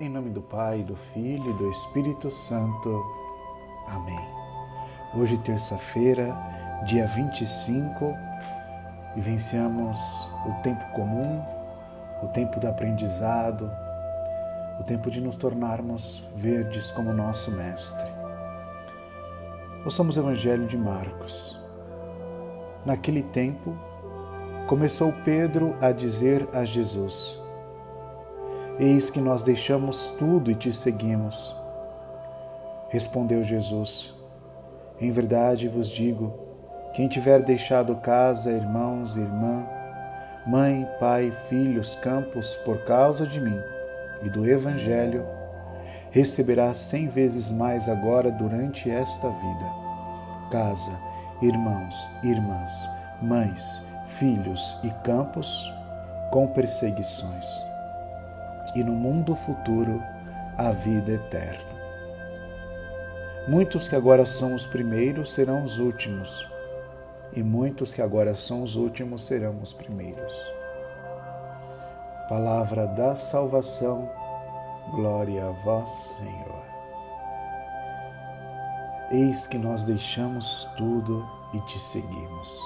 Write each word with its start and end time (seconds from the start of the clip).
Em 0.00 0.08
nome 0.08 0.30
do 0.30 0.40
Pai, 0.40 0.84
do 0.84 0.94
Filho 0.94 1.50
e 1.50 1.54
do 1.54 1.68
Espírito 1.72 2.30
Santo. 2.30 3.04
Amém. 3.88 4.28
Hoje, 5.12 5.36
terça-feira, 5.38 6.36
dia 6.86 7.04
25, 7.04 8.14
vivenciamos 9.16 10.30
o 10.46 10.62
tempo 10.62 10.84
comum, 10.92 11.42
o 12.22 12.28
tempo 12.28 12.60
do 12.60 12.68
aprendizado, 12.68 13.68
o 14.78 14.84
tempo 14.84 15.10
de 15.10 15.20
nos 15.20 15.34
tornarmos 15.34 16.22
verdes 16.32 16.92
como 16.92 17.12
nosso 17.12 17.50
Mestre. 17.50 18.08
Ouçamos 19.84 20.16
o 20.16 20.20
Evangelho 20.20 20.68
de 20.68 20.78
Marcos. 20.78 21.60
Naquele 22.86 23.24
tempo, 23.24 23.76
começou 24.68 25.12
Pedro 25.24 25.76
a 25.80 25.90
dizer 25.90 26.48
a 26.52 26.64
Jesus: 26.64 27.47
Eis 28.80 29.10
que 29.10 29.20
nós 29.20 29.42
deixamos 29.42 30.14
tudo 30.20 30.52
e 30.52 30.54
te 30.54 30.72
seguimos. 30.72 31.52
Respondeu 32.90 33.42
Jesus: 33.42 34.14
Em 35.00 35.10
verdade 35.10 35.66
vos 35.66 35.90
digo: 35.90 36.32
quem 36.94 37.08
tiver 37.08 37.42
deixado 37.42 37.96
casa, 37.96 38.52
irmãos, 38.52 39.16
irmã, 39.16 39.66
mãe, 40.46 40.86
pai, 41.00 41.32
filhos, 41.48 41.96
campos, 41.96 42.54
por 42.58 42.84
causa 42.84 43.26
de 43.26 43.40
mim 43.40 43.60
e 44.22 44.30
do 44.30 44.48
Evangelho, 44.48 45.26
receberá 46.12 46.72
cem 46.72 47.08
vezes 47.08 47.50
mais 47.50 47.88
agora 47.88 48.30
durante 48.30 48.88
esta 48.88 49.28
vida. 49.28 49.66
Casa, 50.52 50.96
irmãos, 51.42 52.08
irmãs, 52.22 52.88
mães, 53.20 53.82
filhos 54.06 54.78
e 54.84 54.90
campos, 55.02 55.68
com 56.30 56.46
perseguições 56.46 57.66
e 58.74 58.82
no 58.82 58.92
mundo 58.92 59.34
futuro 59.34 60.02
a 60.56 60.70
vida 60.70 61.12
eterna. 61.12 61.78
Muitos 63.46 63.88
que 63.88 63.96
agora 63.96 64.26
são 64.26 64.54
os 64.54 64.66
primeiros 64.66 65.32
serão 65.32 65.62
os 65.62 65.78
últimos, 65.78 66.46
e 67.32 67.42
muitos 67.42 67.94
que 67.94 68.02
agora 68.02 68.34
são 68.34 68.62
os 68.62 68.76
últimos 68.76 69.26
serão 69.26 69.58
os 69.62 69.72
primeiros. 69.72 70.34
Palavra 72.28 72.86
da 72.88 73.16
salvação, 73.16 74.08
glória 74.90 75.46
a 75.46 75.50
vós, 75.64 75.90
Senhor. 75.90 76.62
Eis 79.10 79.46
que 79.46 79.56
nós 79.56 79.84
deixamos 79.84 80.68
tudo 80.76 81.26
e 81.54 81.60
te 81.60 81.78
seguimos. 81.78 82.60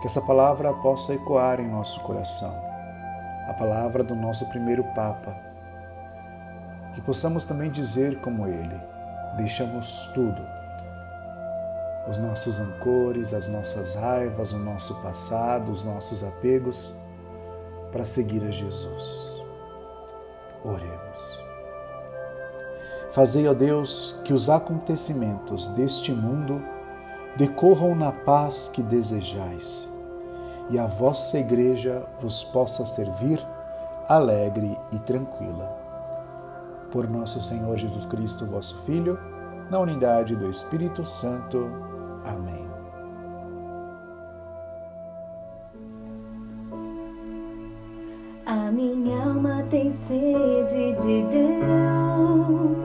Que 0.00 0.06
essa 0.06 0.20
palavra 0.20 0.72
possa 0.74 1.14
ecoar 1.14 1.58
em 1.58 1.68
nosso 1.68 1.98
coração 2.00 2.73
a 3.46 3.54
palavra 3.54 4.02
do 4.02 4.14
nosso 4.14 4.46
primeiro 4.46 4.84
Papa. 4.94 5.36
Que 6.94 7.00
possamos 7.00 7.44
também 7.44 7.70
dizer 7.70 8.20
como 8.20 8.46
ele: 8.46 8.80
deixamos 9.36 10.06
tudo, 10.14 10.42
os 12.08 12.18
nossos 12.18 12.58
ancores, 12.58 13.32
as 13.32 13.48
nossas 13.48 13.94
raivas, 13.94 14.52
o 14.52 14.58
nosso 14.58 14.94
passado, 15.02 15.70
os 15.70 15.82
nossos 15.82 16.22
apegos, 16.22 16.94
para 17.92 18.04
seguir 18.04 18.42
a 18.44 18.50
Jesus. 18.50 19.42
Oremos. 20.64 21.44
Fazei, 23.12 23.46
ó 23.46 23.54
Deus, 23.54 24.18
que 24.24 24.32
os 24.32 24.50
acontecimentos 24.50 25.68
deste 25.68 26.10
mundo 26.10 26.60
decorram 27.36 27.94
na 27.94 28.10
paz 28.10 28.68
que 28.68 28.82
desejais 28.82 29.93
e 30.70 30.78
a 30.78 30.86
vossa 30.86 31.38
Igreja 31.38 32.04
vos 32.20 32.44
possa 32.44 32.86
servir 32.86 33.44
alegre 34.08 34.76
e 34.92 34.98
tranquila. 35.00 35.74
Por 36.90 37.08
nosso 37.08 37.42
Senhor 37.42 37.76
Jesus 37.76 38.04
Cristo, 38.04 38.46
vosso 38.46 38.78
Filho, 38.82 39.18
na 39.70 39.78
unidade 39.78 40.36
do 40.36 40.48
Espírito 40.48 41.04
Santo. 41.04 41.70
Amém. 42.24 42.64
A 48.46 48.70
minha 48.70 49.24
alma 49.24 49.64
tem 49.70 49.90
sede 49.90 50.92
de 51.02 51.22
Deus, 51.32 52.78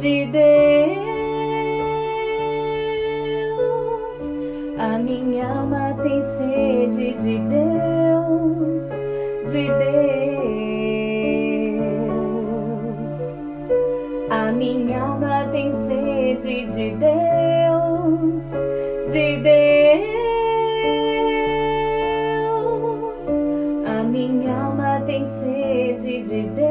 de 0.00 0.26
Deus. 0.26 1.15
A 4.78 4.98
minha 4.98 5.48
alma 5.48 5.94
tem 6.02 6.22
sede 6.22 7.14
de 7.14 7.38
Deus, 7.38 8.90
de 9.50 9.68
Deus. 9.68 9.96
A 14.28 14.52
minha 14.52 15.00
alma 15.00 15.48
tem 15.50 15.72
sede 15.72 16.66
de 16.66 16.90
Deus, 16.90 18.44
de 19.10 19.38
Deus. 19.38 19.96
A 23.86 24.02
minha 24.02 24.54
alma 24.54 25.00
tem 25.06 25.24
sede 25.24 26.20
de 26.20 26.42
Deus, 26.42 26.65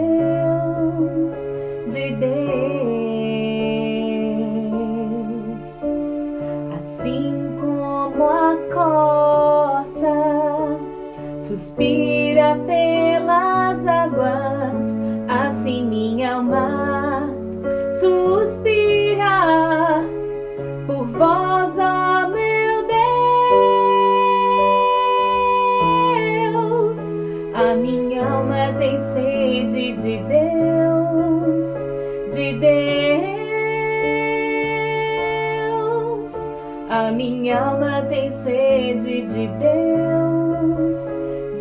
alma 37.56 38.02
tem 38.10 38.32
sede 38.32 39.22
de 39.26 39.48
Deus 39.48 40.06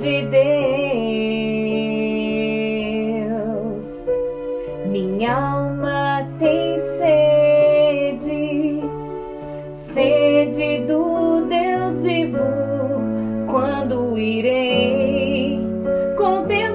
de 0.05 0.22
Deus. 0.27 0.44
Minha 4.87 5.34
alma 5.34 6.28
tem 6.38 6.78
sede, 6.99 8.83
sede 9.72 10.81
do 10.87 11.47
Deus 11.49 12.03
vivo, 12.04 12.38
quando 13.50 14.19
irei 14.19 15.59
contemplar 16.19 16.75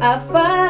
a 0.00 0.20
face 0.32 0.63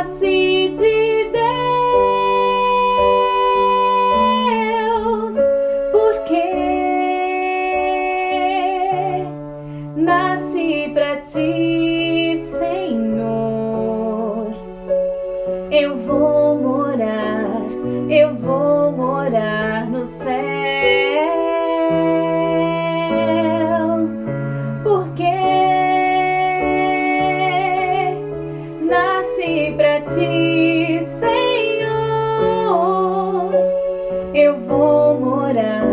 vou 34.67 35.21
morar, 35.21 35.85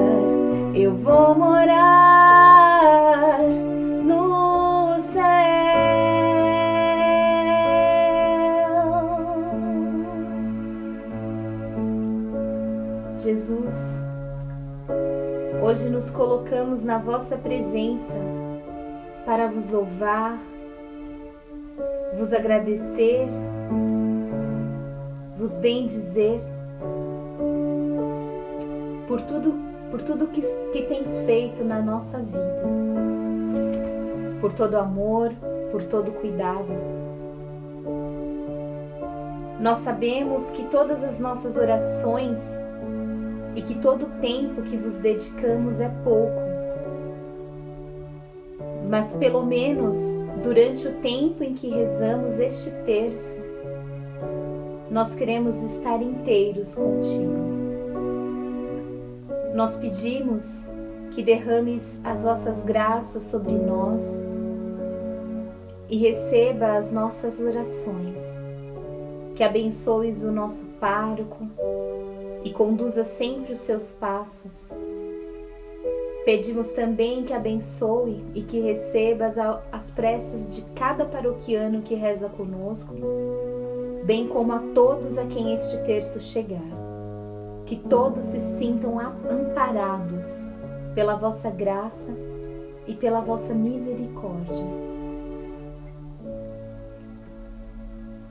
eu 0.73 0.95
vou 0.95 1.35
morar 1.35 1.79
no 4.03 4.99
céu. 5.11 5.21
Jesus, 13.17 14.05
hoje 15.61 15.89
nos 15.89 16.09
colocamos 16.09 16.83
na 16.83 16.97
vossa 16.97 17.37
presença 17.37 18.17
para 19.25 19.47
vos 19.47 19.69
louvar, 19.69 20.37
vos 22.17 22.33
agradecer, 22.33 23.27
vos 25.37 25.55
bendizer 25.55 26.50
por 29.11 29.21
tudo, 29.23 29.53
por 29.91 30.01
tudo 30.03 30.27
que, 30.27 30.41
que 30.71 30.83
tens 30.83 31.19
feito 31.25 31.65
na 31.65 31.81
nossa 31.81 32.17
vida, 32.19 32.63
por 34.39 34.53
todo 34.53 34.77
amor, 34.77 35.33
por 35.69 35.83
todo 35.83 36.13
cuidado. 36.13 36.69
Nós 39.59 39.79
sabemos 39.79 40.49
que 40.51 40.63
todas 40.67 41.03
as 41.03 41.19
nossas 41.19 41.57
orações 41.57 42.39
e 43.53 43.61
que 43.61 43.75
todo 43.79 44.05
o 44.05 44.21
tempo 44.21 44.61
que 44.61 44.77
vos 44.77 44.95
dedicamos 44.95 45.81
é 45.81 45.89
pouco. 46.05 46.41
Mas 48.89 49.13
pelo 49.15 49.45
menos 49.45 49.97
durante 50.41 50.87
o 50.87 50.93
tempo 51.01 51.43
em 51.43 51.53
que 51.53 51.69
rezamos 51.69 52.39
este 52.39 52.71
terço, 52.85 53.35
nós 54.89 55.13
queremos 55.13 55.61
estar 55.61 56.01
inteiros 56.01 56.75
contigo. 56.75 57.60
Nós 59.53 59.75
pedimos 59.75 60.65
que 61.11 61.21
derrames 61.21 61.99
as 62.05 62.23
vossas 62.23 62.63
graças 62.63 63.23
sobre 63.23 63.51
nós 63.51 64.23
e 65.89 65.97
receba 65.97 66.77
as 66.77 66.89
nossas 66.91 67.37
orações, 67.41 68.21
que 69.35 69.43
abençoes 69.43 70.23
o 70.23 70.31
nosso 70.31 70.65
pároco 70.79 71.45
e 72.45 72.51
conduza 72.51 73.03
sempre 73.03 73.51
os 73.51 73.59
seus 73.59 73.91
passos. 73.91 74.69
Pedimos 76.23 76.71
também 76.71 77.23
que 77.23 77.33
abençoe 77.33 78.23
e 78.33 78.43
que 78.43 78.61
recebas 78.61 79.35
as 79.69 79.91
preces 79.91 80.55
de 80.55 80.61
cada 80.75 81.03
paroquiano 81.03 81.81
que 81.81 81.95
reza 81.95 82.29
conosco, 82.29 82.95
bem 84.05 84.29
como 84.29 84.53
a 84.53 84.59
todos 84.73 85.17
a 85.17 85.25
quem 85.25 85.53
este 85.53 85.77
terço 85.83 86.21
chegar. 86.21 86.80
Que 87.71 87.77
todos 87.77 88.25
se 88.25 88.39
sintam 88.57 88.99
amparados 88.99 90.25
pela 90.93 91.15
vossa 91.15 91.49
graça 91.49 92.13
e 92.85 92.93
pela 92.93 93.21
vossa 93.21 93.53
misericórdia. 93.53 94.65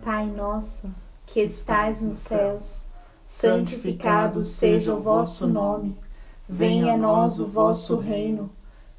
Pai 0.04 0.26
nosso, 0.26 0.94
que 1.25 1.40
estais 1.40 2.02
nos 2.02 2.19
céus, 2.19 2.84
santificado 3.25 4.44
seja 4.44 4.94
o 4.94 5.00
vosso 5.00 5.46
nome. 5.46 5.96
Venha 6.46 6.92
a 6.92 6.98
nós 6.98 7.40
o 7.40 7.46
vosso 7.46 7.96
reino. 7.96 8.50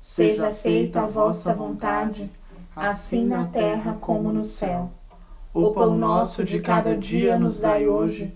Seja 0.01 0.49
feita 0.49 1.01
a 1.01 1.05
vossa 1.05 1.53
vontade, 1.53 2.31
assim 2.75 3.27
na 3.27 3.45
terra 3.45 3.95
como 4.01 4.33
no 4.33 4.43
céu. 4.43 4.89
O 5.53 5.69
pão 5.69 5.95
nosso 5.95 6.43
de 6.43 6.59
cada 6.59 6.97
dia 6.97 7.37
nos 7.37 7.59
dai 7.59 7.87
hoje. 7.87 8.35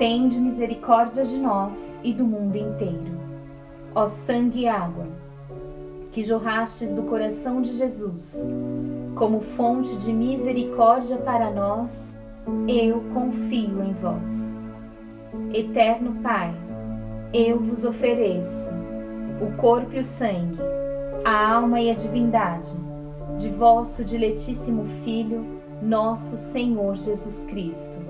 tende 0.00 0.40
misericórdia 0.40 1.26
de 1.26 1.36
nós 1.36 2.00
e 2.02 2.14
do 2.14 2.24
mundo 2.24 2.56
inteiro. 2.56 3.20
Ó 3.94 4.06
sangue 4.06 4.60
e 4.60 4.66
água, 4.66 5.06
que 6.10 6.22
jorrastes 6.22 6.94
do 6.94 7.02
coração 7.02 7.60
de 7.60 7.74
Jesus, 7.74 8.34
como 9.14 9.42
fonte 9.42 9.94
de 9.98 10.10
misericórdia 10.10 11.18
para 11.18 11.50
nós, 11.50 12.18
eu 12.66 13.02
confio 13.12 13.84
em 13.84 13.92
vós. 13.92 14.54
Eterno 15.52 16.14
Pai, 16.22 16.54
eu 17.34 17.60
vos 17.60 17.84
ofereço 17.84 18.70
o 19.38 19.54
corpo 19.58 19.92
e 19.92 19.98
o 19.98 20.04
sangue, 20.04 20.60
a 21.26 21.56
alma 21.56 21.78
e 21.78 21.90
a 21.90 21.94
divindade 21.94 22.74
de 23.36 23.50
vosso 23.50 24.02
diletíssimo 24.02 24.86
Filho, 25.04 25.60
nosso 25.82 26.38
Senhor 26.38 26.96
Jesus 26.96 27.44
Cristo, 27.50 28.09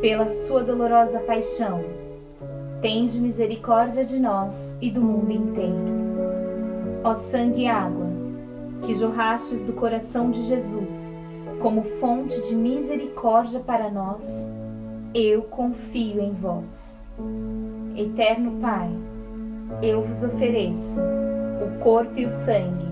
Pela 0.00 0.30
sua 0.30 0.62
dolorosa 0.62 1.20
paixão, 1.20 1.84
tende 2.80 3.20
misericórdia 3.20 4.02
de 4.02 4.18
nós 4.18 4.78
e 4.80 4.90
do 4.90 5.02
mundo 5.02 5.30
inteiro. 5.30 6.00
Ó 7.04 7.14
sangue 7.14 7.64
e 7.64 7.68
água, 7.68 8.06
que 8.82 8.94
jorrastes 8.94 9.66
do 9.66 9.74
coração 9.74 10.30
de 10.30 10.42
Jesus, 10.46 11.18
como 11.60 11.82
fonte 12.00 12.40
de 12.48 12.56
misericórdia 12.56 13.60
para 13.60 13.90
nós, 13.90 14.50
eu 15.14 15.42
confio 15.42 16.22
em 16.22 16.32
vós. 16.32 17.02
Eterno 17.94 18.52
Pai, 18.58 18.88
eu 19.82 20.00
vos 20.02 20.24
ofereço 20.24 20.98
o 20.98 21.78
corpo 21.82 22.18
e 22.18 22.24
o 22.24 22.28
sangue, 22.30 22.88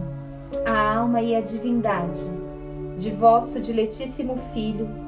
a 0.66 0.98
alma 0.98 1.22
e 1.22 1.34
a 1.34 1.40
divindade 1.40 2.20
de 2.98 3.10
vosso 3.12 3.60
diletíssimo 3.60 4.36
Filho, 4.52 5.07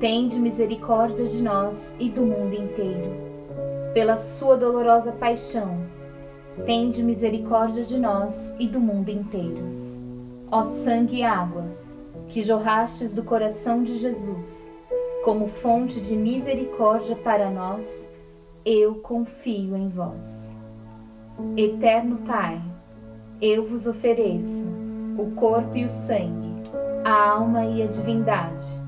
tende 0.00 0.38
misericórdia 0.38 1.26
de 1.26 1.42
nós 1.42 1.92
e 1.98 2.08
do 2.08 2.22
mundo 2.22 2.54
inteiro. 2.54 3.10
Pela 3.92 4.16
sua 4.16 4.56
dolorosa 4.56 5.10
paixão, 5.10 5.80
tende 6.64 7.02
misericórdia 7.02 7.82
de 7.82 7.98
nós 7.98 8.54
e 8.60 8.68
do 8.68 8.78
mundo 8.78 9.08
inteiro. 9.08 9.60
Ó 10.52 10.62
sangue 10.62 11.16
e 11.16 11.24
água, 11.24 11.64
que 12.28 12.44
jorrastes 12.44 13.12
do 13.12 13.24
coração 13.24 13.82
de 13.82 13.98
Jesus, 13.98 14.72
como 15.24 15.48
fonte 15.48 16.00
de 16.00 16.14
misericórdia 16.14 17.16
para 17.16 17.50
nós, 17.50 18.12
eu 18.64 18.96
confio 18.96 19.76
em 19.76 19.88
vós. 19.88 20.56
Eterno 21.56 22.18
Pai, 22.18 22.62
eu 23.42 23.66
vos 23.66 23.88
ofereço 23.88 24.64
o 25.18 25.32
corpo 25.32 25.76
e 25.76 25.84
o 25.84 25.90
sangue, 25.90 26.54
a 27.04 27.30
alma 27.30 27.64
e 27.64 27.82
a 27.82 27.86
divindade 27.86 28.87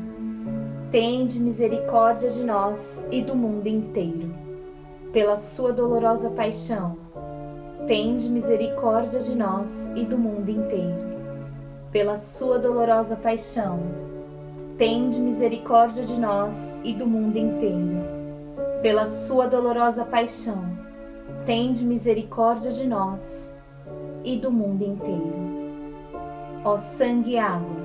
tende 0.91 1.39
misericórdia 1.39 2.29
de 2.29 2.43
nós 2.43 3.01
e 3.09 3.21
do 3.21 3.33
mundo 3.33 3.65
inteiro. 3.65 4.29
Pela 5.13 5.37
sua 5.37 5.71
dolorosa 5.71 6.29
paixão, 6.29 6.97
tende 7.87 8.29
misericórdia 8.29 9.21
de 9.21 9.33
nós 9.33 9.89
e 9.95 10.03
do 10.03 10.17
mundo 10.17 10.49
inteiro. 10.49 11.11
Pela 11.93 12.17
sua 12.17 12.59
dolorosa 12.59 13.15
paixão, 13.15 13.79
tende 14.77 15.17
misericórdia 15.17 16.03
de 16.03 16.19
nós 16.19 16.77
e 16.83 16.93
do 16.93 17.07
mundo 17.07 17.37
inteiro. 17.37 17.97
Pela 18.81 19.05
sua 19.05 19.47
dolorosa 19.47 20.03
paixão, 20.03 20.77
tende 21.45 21.85
misericórdia 21.85 22.71
de 22.71 22.85
nós 22.85 23.49
e 24.25 24.37
do 24.37 24.51
mundo 24.51 24.83
inteiro. 24.83 25.35
Ó 26.65 26.77
sangue 26.77 27.31
e 27.31 27.39
água, 27.39 27.80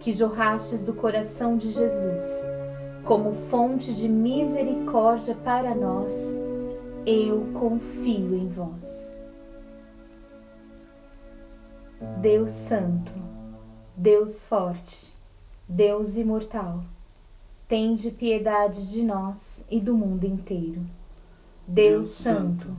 que 0.00 0.12
jorrastes 0.12 0.84
do 0.84 0.94
coração 0.94 1.56
de 1.56 1.70
Jesus, 1.70 2.44
como 3.04 3.34
fonte 3.48 3.92
de 3.92 4.08
misericórdia 4.08 5.34
para 5.34 5.74
nós, 5.74 6.12
eu 7.06 7.46
confio 7.52 8.34
em 8.34 8.48
vós. 8.48 9.18
Deus 12.20 12.52
Santo, 12.52 13.12
Deus 13.94 14.44
Forte, 14.44 15.12
Deus 15.68 16.16
Imortal, 16.16 16.82
tende 17.68 18.10
piedade 18.10 18.90
de 18.90 19.02
nós 19.02 19.66
e 19.70 19.78
do 19.78 19.94
mundo 19.94 20.24
inteiro. 20.24 20.80
Deus 21.66 22.10
Santo, 22.10 22.74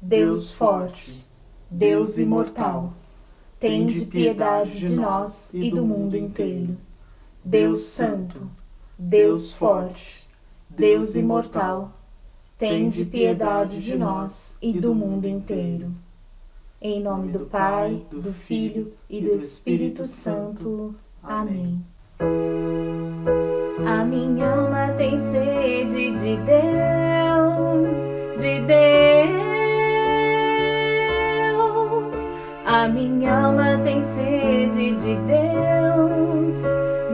Deus 0.00 0.52
Forte, 0.52 1.24
Deus 1.70 2.18
Imortal, 2.18 2.94
tende 3.62 4.04
piedade 4.06 4.76
de 4.76 4.88
nós 4.88 5.48
e 5.54 5.70
do 5.70 5.86
mundo 5.86 6.16
inteiro. 6.16 6.76
Deus 7.44 7.82
Santo, 7.82 8.50
Deus 8.98 9.54
Forte, 9.54 10.26
Deus 10.68 11.14
Imortal, 11.14 11.92
tende 12.58 13.04
piedade 13.04 13.80
de 13.80 13.96
nós 13.96 14.58
e 14.60 14.72
do 14.72 14.92
mundo 14.92 15.28
inteiro. 15.28 15.92
Em 16.80 17.00
nome 17.00 17.30
do 17.30 17.46
Pai, 17.46 18.02
do 18.10 18.32
Filho 18.32 18.92
e 19.08 19.20
do 19.20 19.32
Espírito 19.36 20.08
Santo. 20.08 20.96
Amém. 21.22 21.80
A 23.86 24.04
minha 24.04 24.50
alma 24.56 24.92
tem 24.94 25.20
sede 25.30 26.10
de 26.10 26.36
Deus, 26.36 27.98
de 28.42 28.60
Deus. 28.66 29.11
A 32.72 32.88
minha 32.88 33.44
alma 33.48 33.78
tem 33.84 34.00
sede 34.00 34.96
de 34.96 35.14
Deus, 35.26 36.56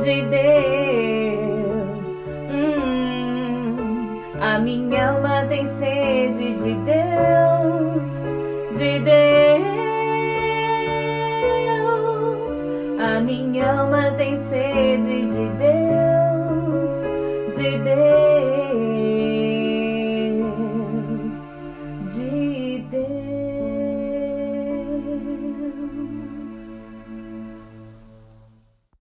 de 0.05 0.23
Deus. 0.23 2.07
Hum, 2.49 4.23
a 4.41 4.61
minha 4.61 5.15
alma 5.15 5.47
tem 5.49 5.67
sede 5.67 6.55
de 6.55 6.75
Deus, 6.85 8.07
de 8.79 9.01
Deus. 9.01 9.19
A 13.01 13.19
minha 13.21 13.81
alma 13.81 14.13
tem 14.13 14.37
sede 14.37 15.27
de 15.27 15.49
Deus. 15.59 15.98